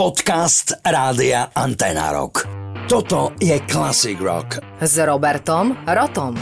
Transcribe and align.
Podcast 0.00 0.80
Rádia 0.80 1.52
Antena 1.52 2.08
Rock. 2.08 2.48
Toto 2.88 3.36
je 3.36 3.52
Classic 3.68 4.16
Rock. 4.16 4.56
S 4.80 4.96
Robertom 4.96 5.76
Rotom. 5.84 6.32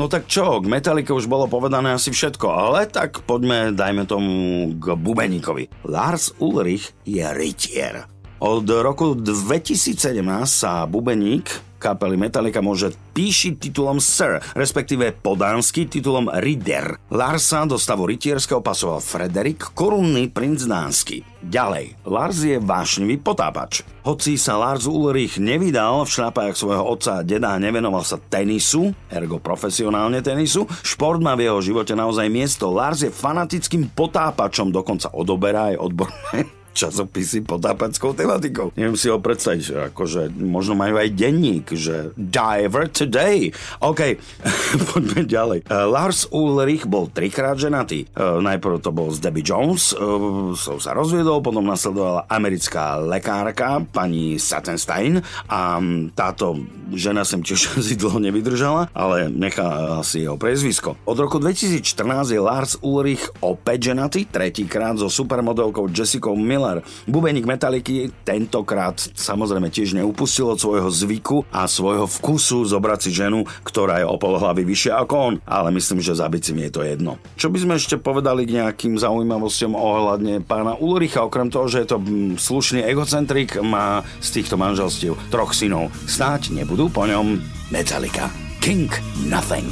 No 0.00 0.08
tak 0.08 0.24
čo, 0.24 0.56
k 0.64 0.72
Metallica 0.72 1.12
už 1.12 1.28
bolo 1.28 1.44
povedané 1.52 1.92
asi 1.92 2.08
všetko, 2.08 2.48
ale 2.48 2.88
tak 2.88 3.28
poďme, 3.28 3.76
dajme 3.76 4.08
tomu 4.08 4.72
k 4.80 4.96
bubeníkovi. 4.96 5.84
Lars 5.84 6.32
Ulrich 6.40 6.96
je 7.04 7.28
rytier. 7.28 8.08
Od 8.38 8.62
roku 8.70 9.18
2017 9.18 9.98
sa 10.46 10.86
bubeník 10.86 11.68
kapely 11.78 12.18
Metallica 12.18 12.58
môže 12.58 12.94
píšiť 13.14 13.70
titulom 13.70 14.02
Sir, 14.02 14.42
respektíve 14.58 15.14
podánsky 15.14 15.86
titulom 15.86 16.26
Ridder. 16.30 16.98
Larsa 17.10 17.66
do 17.66 17.78
stavu 17.78 18.06
rytierského 18.06 18.62
pasoval 18.62 18.98
Frederik, 18.98 19.62
korunný 19.74 20.30
princ 20.30 20.66
dánsky. 20.66 21.22
Ďalej, 21.38 21.98
Lars 22.02 22.42
je 22.42 22.58
vášnivý 22.58 23.22
potápač. 23.22 23.86
Hoci 24.02 24.34
sa 24.34 24.58
Lars 24.58 24.90
Ulrich 24.90 25.38
nevydal 25.38 26.02
v 26.02 26.12
šľapách 26.18 26.54
svojho 26.58 26.82
otca 26.82 27.22
a 27.22 27.26
deda 27.26 27.54
a 27.54 27.62
nevenoval 27.62 28.02
sa 28.02 28.18
tenisu, 28.18 28.90
ergo 29.06 29.38
profesionálne 29.38 30.18
tenisu, 30.18 30.66
šport 30.82 31.22
má 31.22 31.38
v 31.38 31.46
jeho 31.46 31.62
živote 31.62 31.94
naozaj 31.94 32.26
miesto. 32.26 32.74
Lars 32.74 33.06
je 33.06 33.14
fanatickým 33.14 33.94
potápačom, 33.94 34.74
dokonca 34.74 35.14
odoberá 35.14 35.70
aj 35.74 35.78
odborné 35.78 36.57
časopisy 36.78 37.42
potápackou 37.42 38.14
tematikou. 38.14 38.70
Neviem 38.78 38.94
si 38.94 39.10
ho 39.10 39.18
predstaviť, 39.18 39.60
že 39.60 39.74
akože 39.90 40.30
možno 40.38 40.78
majú 40.78 41.02
aj 41.02 41.10
denník, 41.10 41.74
že 41.74 42.14
Diver 42.14 42.86
Today. 42.86 43.50
OK, 43.82 44.14
poďme 44.94 45.26
ďalej. 45.26 45.58
Uh, 45.66 45.90
Lars 45.90 46.30
Ulrich 46.30 46.86
bol 46.86 47.10
trikrát 47.10 47.58
ženatý. 47.58 48.06
Uh, 48.14 48.38
najprv 48.38 48.78
to 48.78 48.94
bol 48.94 49.10
s 49.10 49.18
Debbie 49.18 49.42
Jones, 49.42 49.90
uh, 49.98 50.54
som 50.54 50.78
sa 50.78 50.94
rozviedol, 50.94 51.42
potom 51.42 51.66
nasledovala 51.66 52.30
americká 52.30 53.02
lekárka, 53.02 53.82
pani 53.90 54.38
Sattenstein 54.38 55.18
a 55.50 55.82
um, 55.82 56.12
táto 56.14 56.62
žena 56.94 57.24
sem 57.24 57.42
tiež 57.42 57.74
si 57.86 57.98
dlho 57.98 58.20
nevydržala, 58.22 58.92
ale 58.94 59.32
nechala 59.32 60.00
si 60.06 60.22
jeho 60.22 60.38
prezvisko. 60.38 60.94
Od 61.08 61.18
roku 61.18 61.40
2014 61.40 61.82
je 62.30 62.40
Lars 62.40 62.76
Ulrich 62.84 63.26
opäť 63.42 63.92
ženatý, 63.92 64.28
tretíkrát 64.28 65.00
so 65.00 65.08
supermodelkou 65.08 65.88
Jessica 65.88 66.30
Miller 66.36 66.67
Miller. 66.68 66.84
Bubeník 67.08 67.48
Metaliky 67.48 68.12
tentokrát 68.28 69.00
samozrejme 69.00 69.72
tiež 69.72 69.96
neupustil 69.96 70.52
od 70.52 70.60
svojho 70.60 70.92
zvyku 70.92 71.48
a 71.48 71.64
svojho 71.64 72.04
vkusu 72.04 72.68
zobrať 72.68 73.08
si 73.08 73.10
ženu, 73.16 73.48
ktorá 73.64 74.04
je 74.04 74.06
o 74.06 74.20
pol 74.20 74.36
hlavy 74.36 74.68
vyššia 74.68 75.00
ako 75.00 75.14
on, 75.16 75.34
ale 75.48 75.72
myslím, 75.72 76.04
že 76.04 76.18
za 76.20 76.28
bicím 76.28 76.68
je 76.68 76.70
to 76.76 76.82
jedno. 76.84 77.16
Čo 77.40 77.48
by 77.48 77.58
sme 77.64 77.74
ešte 77.80 77.96
povedali 77.96 78.44
k 78.44 78.60
nejakým 78.60 79.00
zaujímavostiam 79.00 79.72
ohľadne 79.72 80.44
pána 80.44 80.76
Ulricha, 80.76 81.24
okrem 81.24 81.48
toho, 81.48 81.64
že 81.72 81.88
je 81.88 81.96
to 81.96 81.98
mm, 81.98 82.36
slušný 82.36 82.84
egocentrik, 82.84 83.56
má 83.64 84.04
z 84.20 84.28
týchto 84.42 84.60
manželstiev 84.60 85.16
troch 85.32 85.56
synov. 85.56 85.88
Snáď 86.04 86.52
nebudú 86.52 86.92
po 86.92 87.08
ňom 87.08 87.40
Metallica. 87.72 88.28
King 88.58 88.90
Nothing. 89.24 89.70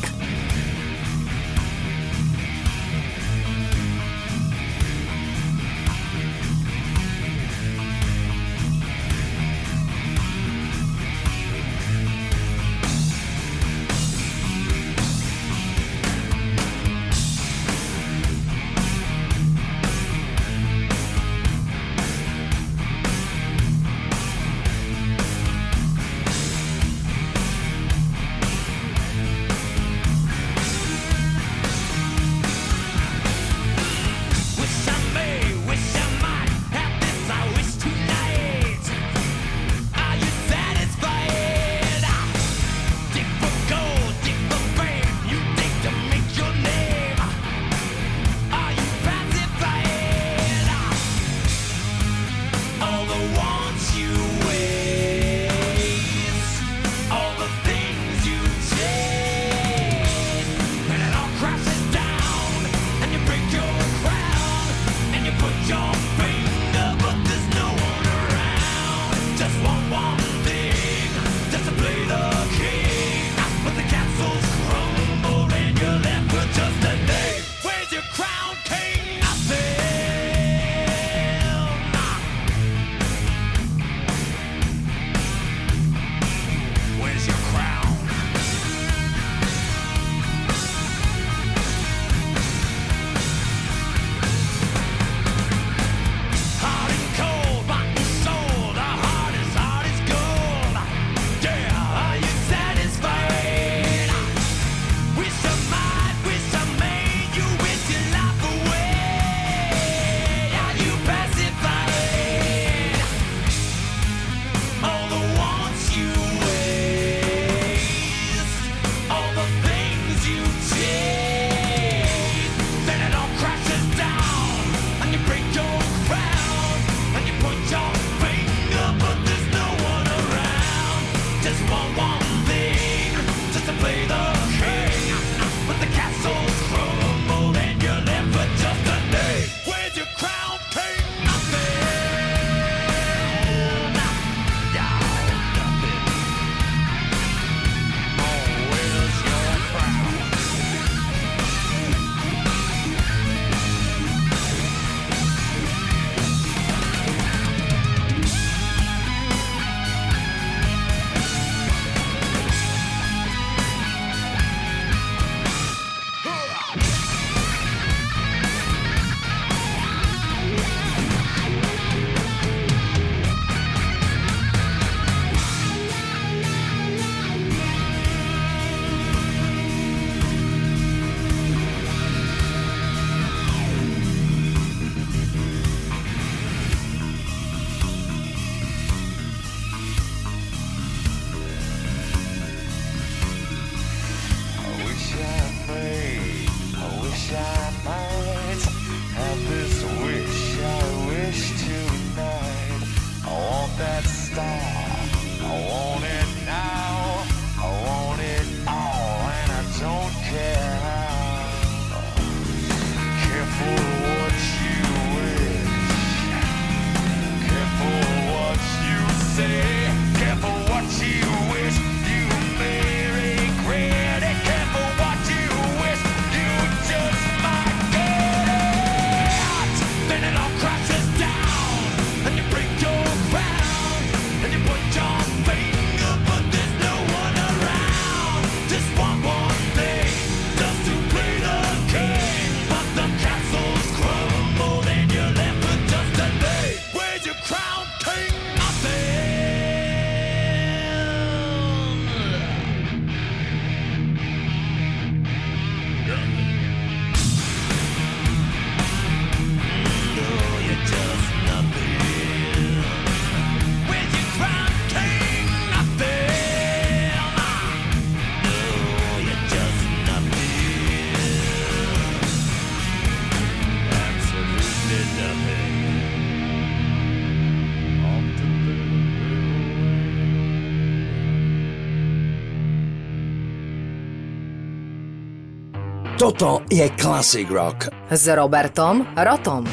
Toto 286.17 286.65
je 286.73 286.81
Classic 286.97 287.45
Rock. 287.45 287.93
S 288.09 288.25
Robertom 288.33 289.05
Rotom. 289.21 289.69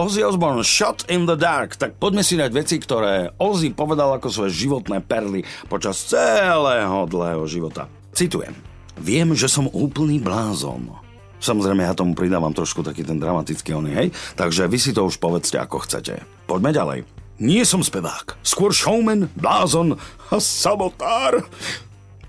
Ozzy 0.00 0.24
Osbourne 0.24 0.64
Shot 0.64 1.04
in 1.12 1.28
the 1.28 1.36
Dark, 1.36 1.76
tak 1.76 2.00
poďme 2.00 2.24
si 2.24 2.40
dať 2.40 2.56
veci, 2.56 2.80
ktoré 2.80 3.36
Ozzy 3.36 3.76
povedal 3.76 4.16
ako 4.16 4.32
svoje 4.32 4.64
životné 4.64 5.04
perly 5.04 5.44
počas 5.68 6.00
celého 6.08 7.04
dlhého 7.04 7.44
života. 7.44 7.84
Citujem. 8.16 8.56
Viem, 8.96 9.36
že 9.36 9.44
som 9.44 9.68
úplný 9.68 10.16
blázon. 10.24 10.88
Samozrejme, 11.36 11.84
ja 11.84 11.92
tomu 11.92 12.16
pridávam 12.16 12.56
trošku 12.56 12.80
taký 12.80 13.04
ten 13.04 13.20
dramatický 13.20 13.76
oný, 13.76 13.92
hej? 13.92 14.08
Takže 14.40 14.72
vy 14.72 14.78
si 14.80 14.96
to 14.96 15.04
už 15.04 15.20
povedzte, 15.20 15.60
ako 15.60 15.84
chcete. 15.84 16.24
Poďme 16.48 16.72
ďalej. 16.72 16.98
Nie 17.44 17.68
som 17.68 17.84
spevák, 17.84 18.40
skôr 18.40 18.72
showman, 18.72 19.28
blázon 19.36 20.00
a 20.32 20.40
sabotár. 20.40 21.44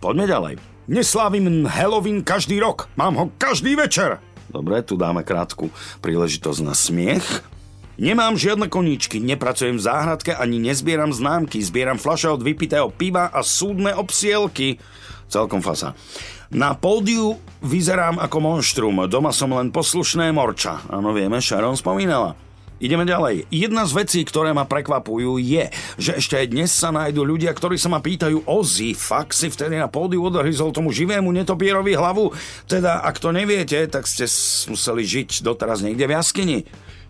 Poďme 0.03 0.27
ďalej. 0.27 0.55
Neslávim 0.89 1.69
Halloween 1.69 2.25
každý 2.25 2.57
rok. 2.57 2.89
Mám 2.97 3.13
ho 3.13 3.25
každý 3.37 3.77
večer. 3.77 4.17
Dobre, 4.49 4.81
tu 4.81 4.97
dáme 4.97 5.21
krátku 5.21 5.69
príležitosť 6.01 6.65
na 6.65 6.73
smiech. 6.73 7.45
Nemám 8.01 8.33
žiadne 8.33 8.65
koníčky, 8.73 9.21
nepracujem 9.21 9.77
v 9.77 9.85
záhradke 9.85 10.33
ani 10.33 10.57
nezbieram 10.57 11.13
známky, 11.13 11.61
zbieram 11.61 12.01
fľaše 12.01 12.33
od 12.33 12.41
vypitého 12.41 12.89
piva 12.89 13.29
a 13.29 13.45
súdne 13.45 13.93
obsielky. 13.93 14.81
Celkom 15.29 15.61
fasa. 15.61 15.93
Na 16.49 16.73
pódiu 16.73 17.37
vyzerám 17.61 18.17
ako 18.17 18.49
monštrum, 18.49 19.05
doma 19.05 19.29
som 19.29 19.53
len 19.53 19.69
poslušné 19.69 20.33
morča. 20.33 20.81
Áno, 20.89 21.13
vieme, 21.13 21.37
Sharon 21.37 21.77
spomínala. 21.77 22.33
Ideme 22.79 23.03
ďalej. 23.03 23.51
Jedna 23.51 23.83
z 23.83 23.91
vecí, 23.91 24.19
ktoré 24.23 24.55
ma 24.55 24.63
prekvapujú, 24.63 25.35
je, 25.35 25.67
že 25.99 26.15
ešte 26.15 26.39
aj 26.39 26.47
dnes 26.47 26.71
sa 26.71 26.95
nájdú 26.95 27.27
ľudia, 27.27 27.51
ktorí 27.51 27.75
sa 27.75 27.91
ma 27.91 27.99
pýtajú 27.99 28.47
Ozzy, 28.47 28.95
fakt 28.95 29.35
si 29.35 29.51
vtedy 29.51 29.75
na 29.75 29.91
pódiu 29.91 30.23
odhryzol 30.23 30.71
tomu 30.71 30.95
živému 30.95 31.27
netopierovi 31.27 31.99
hlavu? 31.99 32.31
Teda, 32.71 33.03
ak 33.03 33.19
to 33.19 33.35
neviete, 33.35 33.83
tak 33.91 34.07
ste 34.07 34.31
museli 34.71 35.03
žiť 35.03 35.43
doteraz 35.43 35.83
niekde 35.83 36.07
v 36.07 36.15
jaskyni. 36.15 36.59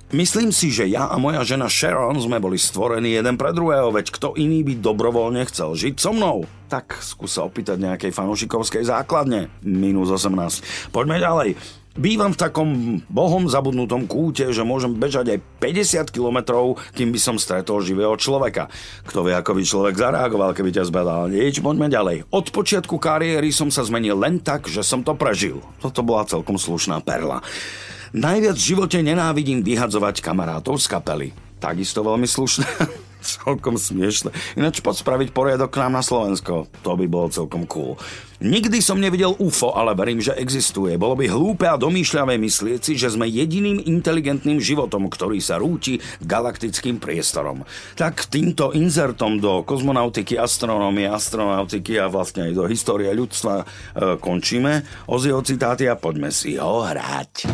Myslím 0.10 0.50
si, 0.50 0.74
že 0.74 0.90
ja 0.90 1.06
a 1.06 1.22
moja 1.22 1.46
žena 1.46 1.70
Sharon 1.70 2.18
sme 2.18 2.42
boli 2.42 2.58
stvorení 2.58 3.14
jeden 3.14 3.38
pre 3.38 3.54
druhého, 3.54 3.94
veď 3.94 4.10
kto 4.10 4.34
iný 4.42 4.66
by 4.66 4.82
dobrovoľne 4.82 5.46
chcel 5.46 5.78
žiť 5.78 6.02
so 6.02 6.18
mnou. 6.18 6.50
Tak 6.66 6.98
skúsa 6.98 7.46
opýtať 7.46 7.78
nejakej 7.78 8.10
fanúšikovskej 8.18 8.90
základne. 8.90 9.54
Minus 9.62 10.10
18. 10.10 10.90
Poďme 10.90 11.22
ďalej. 11.22 11.62
Bývam 12.00 12.32
v 12.32 12.40
takom 12.40 12.70
bohom 13.12 13.52
zabudnutom 13.52 14.08
kúte, 14.08 14.48
že 14.56 14.64
môžem 14.64 14.96
bežať 14.96 15.36
aj 15.36 15.40
50 15.60 16.16
kilometrov, 16.16 16.80
kým 16.96 17.12
by 17.12 17.20
som 17.20 17.36
stretol 17.36 17.84
živého 17.84 18.16
človeka. 18.16 18.72
Kto 19.04 19.28
vie, 19.28 19.36
ako 19.36 19.52
by 19.60 19.64
človek 19.68 20.00
zareagoval, 20.00 20.56
keby 20.56 20.72
ťa 20.72 20.88
zbadal. 20.88 21.28
Nič, 21.28 21.60
poďme 21.60 21.92
ďalej. 21.92 22.24
Od 22.32 22.48
počiatku 22.56 22.96
kariéry 23.04 23.52
som 23.52 23.68
sa 23.68 23.84
zmenil 23.84 24.16
len 24.16 24.40
tak, 24.40 24.72
že 24.72 24.80
som 24.80 25.04
to 25.04 25.12
prežil. 25.12 25.60
Toto 25.84 26.00
bola 26.00 26.24
celkom 26.24 26.56
slušná 26.56 27.04
perla. 27.04 27.44
Najviac 28.16 28.56
v 28.56 28.68
živote 28.72 29.04
nenávidím 29.04 29.60
vyhadzovať 29.60 30.24
kamarátov 30.24 30.80
z 30.80 30.88
kapely. 30.88 31.28
Takisto 31.60 32.00
veľmi 32.00 32.32
slušné. 32.32 32.68
celkom 33.44 33.76
smiešne. 33.76 34.32
Ináč 34.56 34.80
poď 34.80 35.04
spraviť 35.04 35.30
poriadok 35.36 35.70
k 35.76 35.82
nám 35.86 36.00
na 36.00 36.04
Slovensko. 36.04 36.72
To 36.84 36.92
by 36.96 37.06
bolo 37.06 37.28
celkom 37.32 37.68
cool. 37.68 38.00
Nikdy 38.40 38.80
som 38.80 39.04
nevidel 39.04 39.36
UFO, 39.36 39.76
ale 39.76 39.92
verím, 40.00 40.24
že 40.24 40.32
existuje. 40.32 40.96
Bolo 40.96 41.20
by 41.20 41.28
hlúpe 41.28 41.68
a 41.68 41.76
domýšľavé 41.76 42.40
myslieť 42.40 42.80
si, 42.88 42.94
že 42.96 43.12
sme 43.12 43.28
jediným 43.28 43.84
inteligentným 43.84 44.64
životom, 44.64 45.12
ktorý 45.12 45.44
sa 45.44 45.60
rúti 45.60 46.00
galaktickým 46.24 47.04
priestorom. 47.04 47.68
Tak 48.00 48.32
týmto 48.32 48.72
inzertom 48.72 49.44
do 49.44 49.68
kozmonautiky, 49.68 50.40
astronómie, 50.40 51.12
astronautiky 51.12 52.00
a 52.00 52.08
vlastne 52.08 52.48
aj 52.48 52.54
do 52.56 52.64
histórie 52.72 53.12
ľudstva 53.12 53.54
e, 53.60 53.66
končíme. 54.24 54.88
Ozio 55.12 55.44
citáty 55.44 55.92
a 55.92 56.00
poďme 56.00 56.32
si 56.32 56.56
ho 56.56 56.88
hrať. 56.88 57.52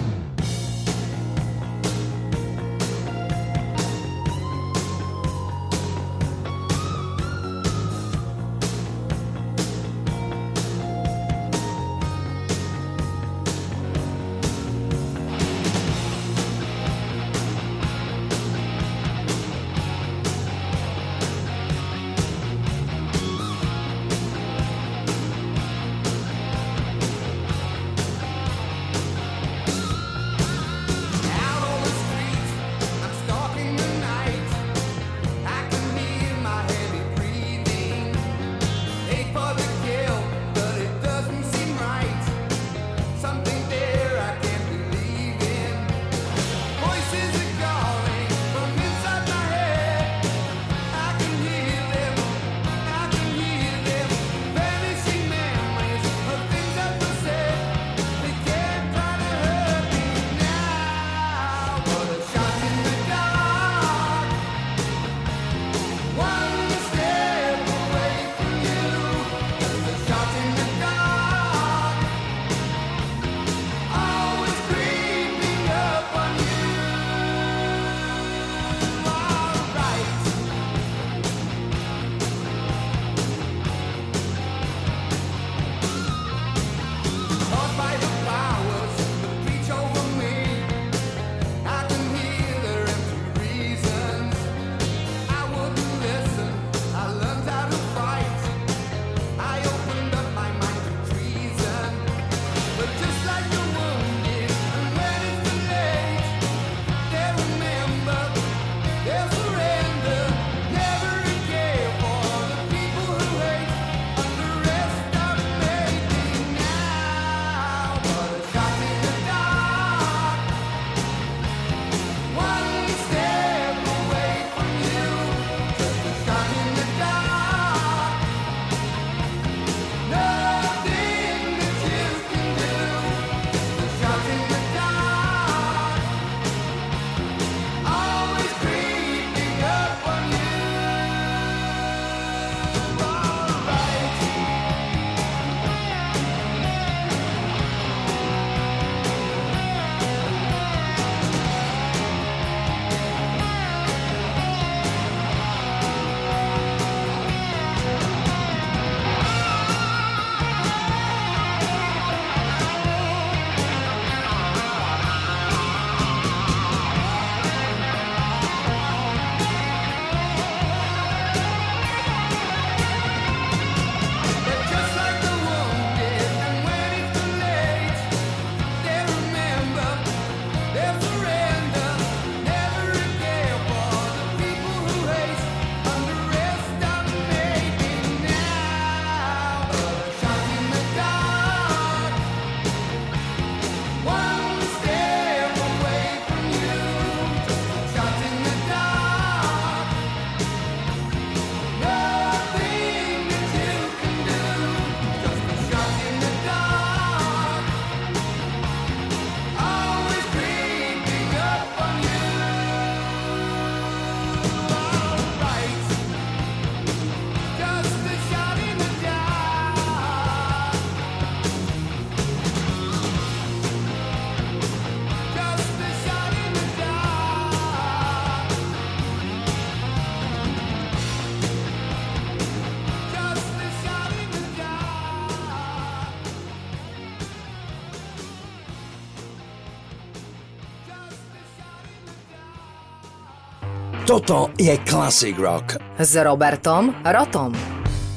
Toto 244.15 244.47
je 244.55 244.71
Classic 244.87 245.35
Rock. 245.35 245.75
S 245.99 246.15
Robertom 246.15 246.87
Rotom. 247.03 247.74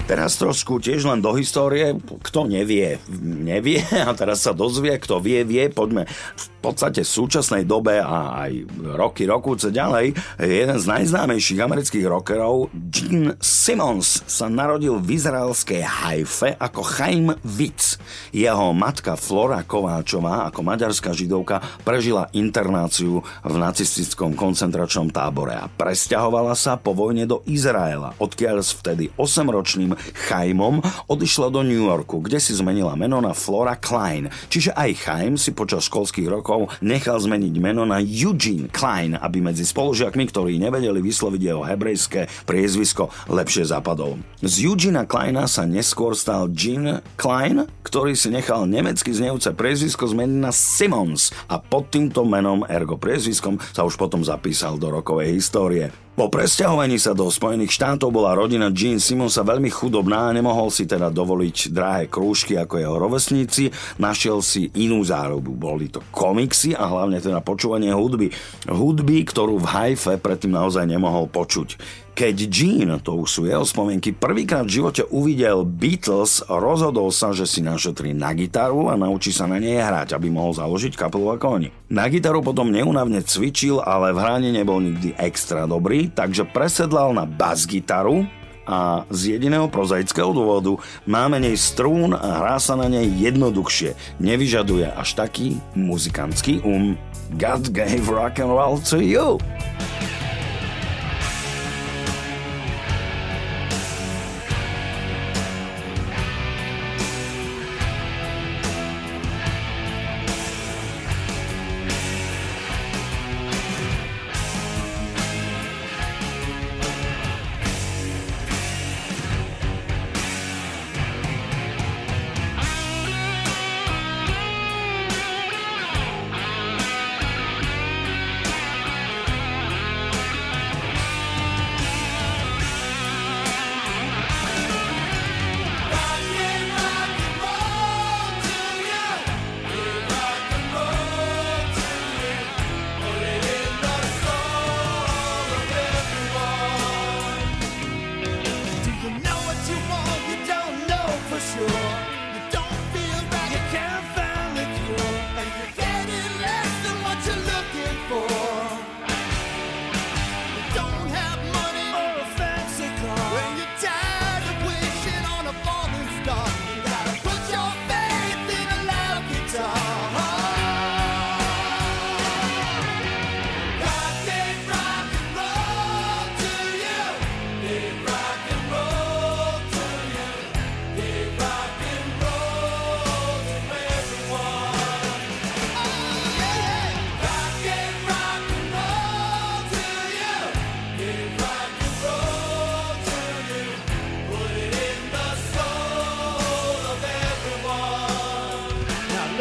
Teraz 0.09 0.41
trošku 0.41 0.81
tiež 0.81 1.05
len 1.05 1.21
do 1.21 1.37
histórie. 1.37 1.93
Kto 2.01 2.49
nevie, 2.49 2.97
nevie 3.21 3.85
a 4.09 4.17
teraz 4.17 4.41
sa 4.41 4.57
dozvie, 4.57 4.97
kto 4.97 5.21
vie, 5.21 5.45
vie. 5.45 5.69
Poďme 5.69 6.09
v 6.09 6.47
podstate 6.65 7.05
v 7.05 7.13
súčasnej 7.13 7.69
dobe 7.69 8.01
a 8.01 8.49
aj 8.49 8.53
roky, 8.97 9.29
rokúce 9.29 9.69
ďalej. 9.69 10.17
Jeden 10.41 10.79
z 10.81 10.85
najznámejších 10.89 11.61
amerických 11.61 12.09
rockerov, 12.09 12.73
Gene 12.89 13.37
Simmons, 13.37 14.25
sa 14.25 14.49
narodil 14.49 14.97
v 14.97 15.21
izraelskej 15.21 15.85
Haife 15.85 16.57
ako 16.57 16.81
Chaim 16.89 17.29
Witz. 17.45 18.01
Jeho 18.33 18.73
matka 18.73 19.13
Flora 19.13 19.61
Kováčová 19.61 20.49
ako 20.49 20.65
maďarská 20.65 21.13
židovka 21.13 21.61
prežila 21.85 22.33
internáciu 22.33 23.21
v 23.45 23.55
nacistickom 23.61 24.33
koncentračnom 24.33 25.13
tábore 25.13 25.53
a 25.53 25.69
presťahovala 25.69 26.57
sa 26.57 26.81
po 26.81 26.97
vojne 26.97 27.29
do 27.29 27.45
Izraela, 27.45 28.17
odkiaľ 28.17 28.65
s 28.65 28.73
vtedy 28.73 29.13
8-ročným 29.21 29.98
Chaimom 30.15 30.81
odišla 31.07 31.51
do 31.53 31.63
New 31.67 31.85
Yorku, 31.89 32.23
kde 32.23 32.39
si 32.39 32.55
zmenila 32.57 32.95
meno 32.95 33.19
na 33.19 33.35
Flora 33.37 33.77
Klein. 33.77 34.31
Čiže 34.49 34.75
aj 34.75 34.91
Chaim 35.05 35.35
si 35.37 35.53
počas 35.53 35.87
školských 35.87 36.31
rokov 36.31 36.71
nechal 36.81 37.19
zmeniť 37.21 37.55
meno 37.59 37.85
na 37.85 38.01
Eugene 38.01 38.71
Klein, 38.73 39.19
aby 39.19 39.43
medzi 39.45 39.67
spolužiakmi, 39.67 40.25
ktorí 40.31 40.57
nevedeli 40.57 40.99
vysloviť 41.03 41.43
jeho 41.43 41.63
hebrejské 41.63 42.31
priezvisko, 42.49 43.11
lepšie 43.29 43.69
zapadol. 43.69 44.21
Z 44.41 44.65
Eugena 44.65 45.05
Kleina 45.05 45.51
sa 45.51 45.69
neskôr 45.69 46.17
stal 46.17 46.49
Gene 46.55 47.05
Klein, 47.19 47.69
ktorý 47.85 48.15
si 48.15 48.33
nechal 48.33 48.69
nemecky 48.69 49.11
znejúce 49.13 49.53
priezvisko 49.57 50.09
zmeniť 50.09 50.39
na 50.39 50.53
Simons 50.53 51.35
a 51.51 51.59
pod 51.59 51.91
týmto 51.93 52.25
menom 52.25 52.65
ergo 52.69 52.97
priezviskom 53.01 53.61
sa 53.73 53.85
už 53.85 53.97
potom 53.97 54.23
zapísal 54.23 54.77
do 54.77 54.93
rokovej 54.93 55.35
histórie. 55.35 56.08
Po 56.19 56.27
presťahovaní 56.27 56.99
sa 56.99 57.15
do 57.15 57.31
Spojených 57.31 57.79
štátov 57.79 58.11
bola 58.11 58.35
rodina 58.35 58.75
Gene 58.75 58.99
Simonsa 58.99 59.47
veľmi 59.47 59.71
chudobná 59.71 60.27
a 60.27 60.35
nemohol 60.35 60.67
si 60.67 60.83
teda 60.83 61.15
dovoliť 61.15 61.71
drahé 61.71 62.11
krúžky 62.11 62.59
ako 62.59 62.75
jeho 62.75 62.99
rovesníci. 62.99 63.71
Našiel 64.03 64.43
si 64.43 64.67
inú 64.75 64.99
zárobu. 65.07 65.55
Boli 65.55 65.87
to 65.87 66.03
komiksy 66.11 66.75
a 66.75 66.91
hlavne 66.91 67.23
teda 67.23 67.39
počúvanie 67.39 67.95
hudby. 67.95 68.35
Hudby, 68.67 69.31
ktorú 69.31 69.63
v 69.63 69.71
Haife 69.71 70.19
predtým 70.19 70.59
naozaj 70.59 70.91
nemohol 70.91 71.31
počuť. 71.31 71.79
Keď 72.19 72.51
Gene, 72.51 72.99
to 72.99 73.15
už 73.15 73.29
sú 73.31 73.43
jeho 73.47 73.63
spomienky, 73.63 74.11
prvýkrát 74.11 74.67
v 74.67 74.83
živote 74.83 75.07
uvidel 75.07 75.63
Beatles, 75.63 76.43
rozhodol 76.51 77.15
sa, 77.15 77.31
že 77.31 77.47
si 77.47 77.63
našetrí 77.63 78.11
na 78.11 78.35
gitaru 78.35 78.91
a 78.91 78.99
naučí 78.99 79.31
sa 79.31 79.47
na 79.47 79.63
nej 79.63 79.79
hrať, 79.79 80.19
aby 80.19 80.27
mohol 80.27 80.51
založiť 80.51 80.99
kapelu 80.99 81.39
ako 81.39 81.63
oni. 81.63 81.71
Na 81.87 82.11
gitaru 82.11 82.43
potom 82.43 82.75
neunavne 82.75 83.23
cvičil, 83.23 83.79
ale 83.79 84.11
v 84.11 84.19
hraní 84.19 84.51
nebol 84.51 84.83
nikdy 84.83 85.15
extra 85.15 85.71
dobrý, 85.71 86.11
takže 86.11 86.43
presedlal 86.51 87.15
na 87.15 87.23
bas-gitaru, 87.23 88.27
a 88.69 89.07
z 89.15 89.39
jediného 89.39 89.71
prozaického 89.71 90.35
dôvodu 90.35 90.77
má 91.09 91.25
menej 91.31 91.57
strún 91.57 92.13
a 92.13 92.43
hrá 92.43 92.59
sa 92.61 92.77
na 92.77 92.85
nej 92.85 93.09
jednoduchšie. 93.17 93.97
Nevyžaduje 94.21 94.91
až 94.93 95.17
taký 95.17 95.57
muzikantský 95.73 96.67
um. 96.67 96.99
God 97.41 97.73
gave 97.73 98.11
rock 98.13 98.43
and 98.43 98.53
roll 98.53 98.77
to 98.85 99.01
you. 99.01 99.41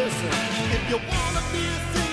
listen, 0.08 0.28
if 0.72 0.90
you 0.90 0.96
wanna 0.96 1.42
be 1.52 1.58
a 1.58 1.80
singer, 1.92 2.07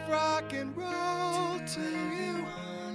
Keep 0.00 0.12
rock 0.12 0.52
and 0.52 0.76
roll 0.76 1.58
to 1.66 1.80
you. 1.80 2.46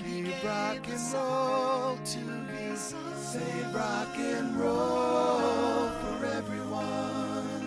Keep 0.03 0.43
rock 0.43 0.87
and 0.87 1.13
roll 1.13 1.97
to 1.97 2.19
you. 2.19 2.75
Say 2.75 3.63
rock 3.73 4.17
and 4.17 4.55
roll 4.59 5.89
for 6.01 6.25
everyone. 6.25 7.63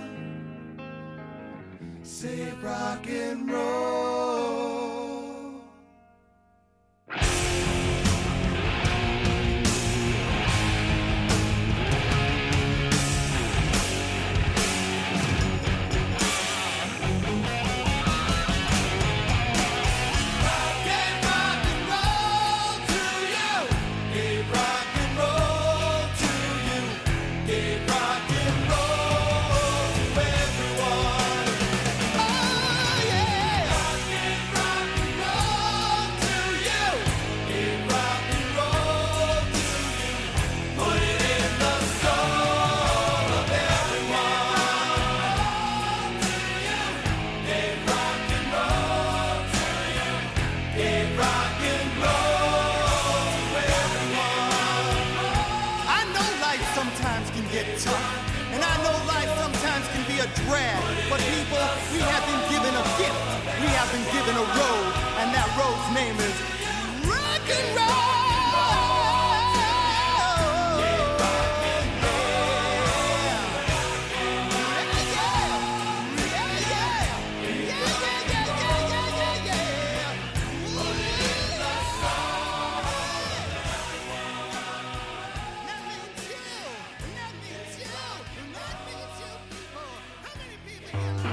Say 2.03 2.53
rock 2.62 3.07
and 3.09 3.51
roll. 3.51 4.18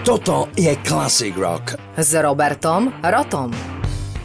Toto 0.06 0.46
je 0.54 0.70
Classic 0.86 1.34
Rock. 1.34 1.82
S 1.98 2.14
Robertom 2.14 2.94
Rotom. 3.02 3.75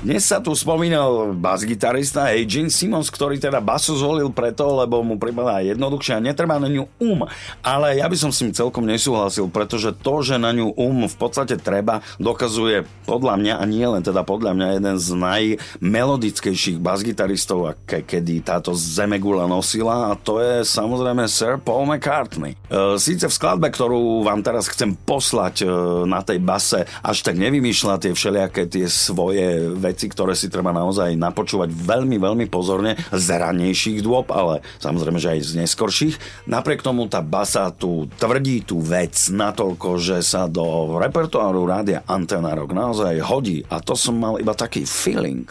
Dnes 0.00 0.24
sa 0.24 0.40
tu 0.40 0.56
spomínal 0.56 1.36
bas-gitarista 1.36 2.32
Gene 2.48 2.72
Simmons, 2.72 3.12
ktorý 3.12 3.36
teda 3.36 3.60
basu 3.60 3.92
zvolil 3.92 4.32
preto, 4.32 4.64
lebo 4.80 5.04
mu 5.04 5.20
pripadá 5.20 5.60
jednoduchšie 5.60 6.16
a 6.16 6.24
netreba 6.24 6.56
na 6.56 6.72
ňu 6.72 6.88
um. 6.96 7.28
Ale 7.60 8.00
ja 8.00 8.08
by 8.08 8.16
som 8.16 8.32
s 8.32 8.40
tým 8.40 8.48
celkom 8.56 8.88
nesúhlasil, 8.88 9.52
pretože 9.52 9.92
to, 9.92 10.24
že 10.24 10.40
na 10.40 10.56
ňu 10.56 10.72
um 10.72 11.04
v 11.04 11.16
podstate 11.20 11.60
treba, 11.60 12.00
dokazuje 12.16 12.88
podľa 13.04 13.44
mňa, 13.44 13.54
a 13.60 13.64
nie 13.68 13.84
len 13.84 14.00
teda 14.00 14.24
podľa 14.24 14.56
mňa, 14.56 14.66
jeden 14.80 14.96
z 14.96 15.08
najmelodickejších 15.20 16.80
bas-gitaristov, 16.80 17.68
aké 17.68 18.00
kedy 18.00 18.40
táto 18.40 18.72
zemegula 18.72 19.44
nosila 19.44 20.08
a 20.08 20.16
to 20.16 20.40
je 20.40 20.64
samozrejme 20.64 21.28
Sir 21.28 21.60
Paul 21.60 21.84
McCartney. 21.84 22.56
E, 22.56 22.96
síce 22.96 23.28
v 23.28 23.36
skladbe, 23.36 23.68
ktorú 23.68 24.24
vám 24.24 24.40
teraz 24.40 24.64
chcem 24.72 24.96
poslať 24.96 25.60
e, 25.60 25.64
na 26.08 26.24
tej 26.24 26.40
base, 26.40 26.88
až 27.04 27.20
tak 27.20 27.36
nevymýšľa 27.36 28.00
tie 28.00 28.16
všelijaké 28.16 28.64
tie 28.64 28.88
svoje 28.88 29.76
veci, 29.90 30.06
ktoré 30.06 30.38
si 30.38 30.46
treba 30.46 30.70
naozaj 30.70 31.18
napočúvať 31.18 31.74
veľmi, 31.74 32.16
veľmi 32.22 32.46
pozorne 32.46 32.94
z 33.10 33.26
ranejších 33.34 34.00
dôb, 34.06 34.30
ale 34.30 34.62
samozrejme, 34.78 35.18
že 35.18 35.34
aj 35.34 35.40
z 35.42 35.52
neskorších. 35.66 36.14
Napriek 36.46 36.86
tomu 36.86 37.10
tá 37.10 37.18
basa 37.18 37.68
tu 37.74 38.06
tvrdí 38.16 38.62
tú 38.62 38.78
vec 38.78 39.18
natoľko, 39.28 39.98
že 39.98 40.22
sa 40.22 40.46
do 40.46 40.96
repertoáru 40.96 41.66
rádia 41.66 42.06
Antena 42.06 42.54
Rock 42.54 42.70
naozaj 42.70 43.18
hodí 43.26 43.66
a 43.66 43.82
to 43.82 43.98
som 43.98 44.14
mal 44.14 44.38
iba 44.38 44.54
taký 44.54 44.86
feeling. 44.86 45.50